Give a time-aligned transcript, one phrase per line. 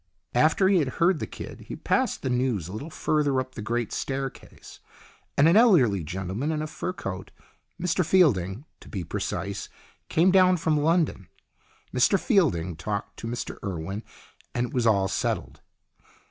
[0.33, 3.61] After he had heard the kid he passed the news a little further up the
[3.61, 4.79] great staircase,
[5.37, 7.29] and an elderly gentleman in a fur coat
[7.79, 9.69] Mr Fielding, to be precise
[10.09, 11.27] came down from London.
[11.95, 14.01] Mr Fielding talked to Mr Urwen,
[14.55, 15.61] and it was all settled.